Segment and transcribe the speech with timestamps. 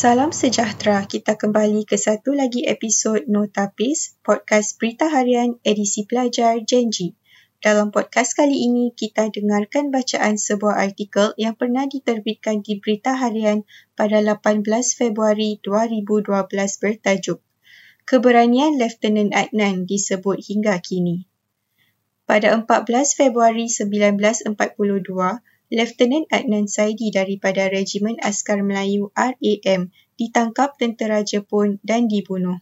[0.00, 1.04] Salam sejahtera.
[1.04, 7.20] Kita kembali ke satu lagi episod Notapis, podcast berita harian edisi pelajar Genji.
[7.60, 13.68] Dalam podcast kali ini, kita dengarkan bacaan sebuah artikel yang pernah diterbitkan di Berita Harian
[13.92, 14.64] pada 18
[14.96, 16.48] Februari 2012
[16.80, 17.44] bertajuk
[18.08, 21.28] Keberanian Lieutenant Adnan disebut hingga kini.
[22.24, 22.88] Pada 14
[23.20, 24.56] Februari 1942,
[25.70, 32.58] Lieutenant Adnan Saidi daripada Regimen Askar Melayu RAM ditangkap tentera Jepun dan dibunuh.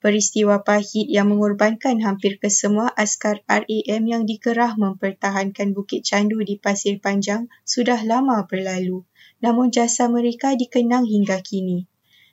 [0.00, 6.98] Peristiwa pahit yang mengorbankan hampir kesemua askar RAM yang dikerah mempertahankan Bukit Candu di Pasir
[6.98, 9.04] Panjang sudah lama berlalu,
[9.44, 11.89] namun jasa mereka dikenang hingga kini.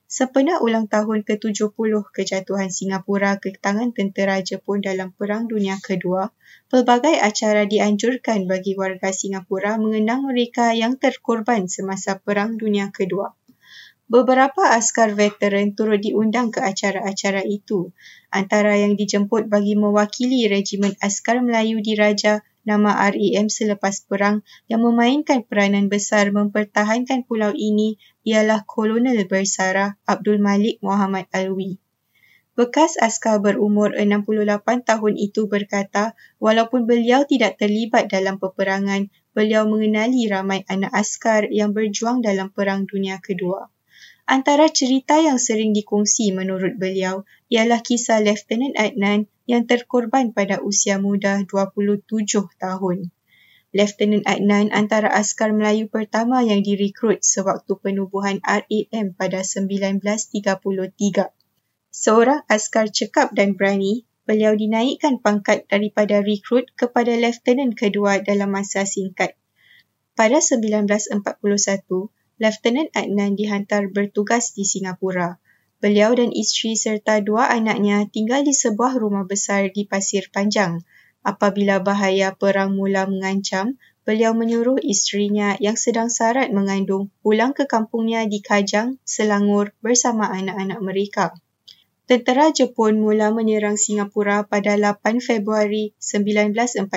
[0.08, 1.76] Sempena ulang tahun ke-70
[2.16, 6.32] kejatuhan Singapura ke tangan tentera Jepun dalam Perang Dunia Kedua,
[6.72, 13.36] pelbagai acara dianjurkan bagi warga Singapura mengenang mereka yang terkorban semasa Perang Dunia Kedua.
[14.08, 17.92] Beberapa askar veteran turut diundang ke acara-acara itu,
[18.31, 25.48] antara yang dijemput bagi mewakili Regimen Askar Melayu Diraja nama REM selepas perang yang memainkan
[25.48, 27.96] peranan besar mempertahankan pulau ini
[28.28, 31.80] ialah Kolonel Bersarah Abdul Malik Muhammad Alwi.
[32.59, 40.28] Bekas askar berumur 68 tahun itu berkata walaupun beliau tidak terlibat dalam peperangan, beliau mengenali
[40.28, 43.70] ramai anak askar yang berjuang dalam Perang Dunia Kedua.
[44.28, 51.00] Antara cerita yang sering dikongsi menurut beliau ialah kisah Lieutenant Adnan yang terkorban pada usia
[51.00, 52.03] muda 27
[52.59, 53.09] tahun.
[53.72, 61.31] Lieutenant Adnan antara askar Melayu pertama yang direkrut sewaktu penubuhan RAM pada 1933.
[61.92, 68.84] Seorang askar cekap dan berani, beliau dinaikkan pangkat daripada rekrut kepada lieutenant kedua dalam masa
[68.84, 69.40] singkat.
[70.20, 71.23] Pada 1941,
[72.38, 75.40] Lieutenant Adnan dihantar bertugas di Singapura.
[75.78, 80.81] Beliau dan isteri serta dua anaknya tinggal di sebuah rumah besar di Pasir Panjang.
[81.22, 88.25] Apabila bahaya perang mula mengancam, beliau menyuruh isterinya yang sedang sarat mengandung pulang ke kampungnya
[88.25, 91.25] di Kajang, Selangor bersama anak-anak mereka.
[92.07, 96.90] Tentera Jepun mula menyerang Singapura pada 8 Februari 1942.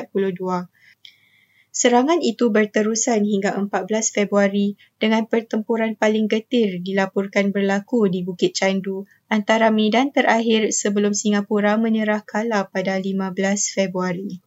[1.71, 9.07] Serangan itu berterusan hingga 14 Februari dengan pertempuran paling getir dilaporkan berlaku di Bukit Candu
[9.31, 13.39] antara medan terakhir sebelum Singapura menyerah kalah pada 15
[13.71, 14.43] Februari.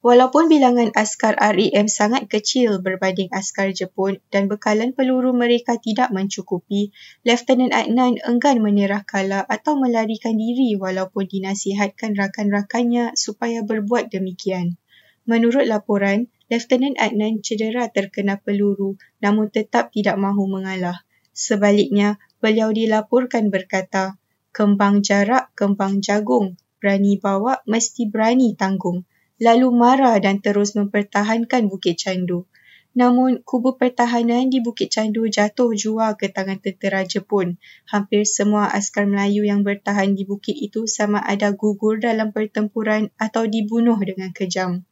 [0.00, 6.94] Walaupun bilangan askar REM sangat kecil berbanding askar Jepun dan bekalan peluru mereka tidak mencukupi,
[7.26, 14.80] Lieutenant Adnan enggan menyerah kalah atau melarikan diri walaupun dinasihatkan rakan-rakannya supaya berbuat demikian.
[15.28, 21.06] Menurut laporan, Lieutenant Adnan cedera terkena peluru namun tetap tidak mahu mengalah.
[21.30, 24.18] Sebaliknya, beliau dilaporkan berkata,
[24.50, 29.06] kembang jarak, kembang jagung, berani bawa, mesti berani tanggung.
[29.38, 32.50] Lalu marah dan terus mempertahankan Bukit Candu.
[32.98, 37.62] Namun, kubu pertahanan di Bukit Candu jatuh jua ke tangan tentera Jepun.
[37.86, 43.46] Hampir semua askar Melayu yang bertahan di bukit itu sama ada gugur dalam pertempuran atau
[43.46, 44.82] dibunuh dengan kejam.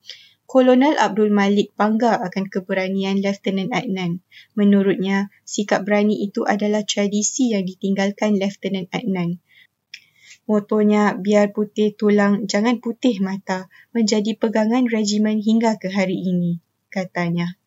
[0.49, 4.25] Kolonel Abdul Malik bangga akan keberanian Lieutenant Adnan.
[4.57, 9.45] Menurutnya, sikap berani itu adalah tradisi yang ditinggalkan Lieutenant Adnan.
[10.49, 17.61] Motonya, biar putih tulang, jangan putih mata, menjadi pegangan regimen hingga ke hari ini, katanya.